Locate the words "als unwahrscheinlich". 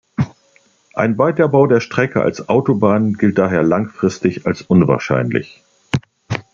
4.47-5.61